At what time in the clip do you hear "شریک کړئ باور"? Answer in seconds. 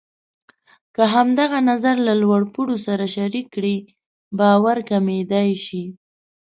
3.15-4.77